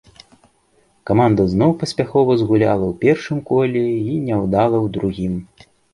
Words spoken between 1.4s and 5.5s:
зноў паспяхова згуляла ў першым коле і няўдала ў другім.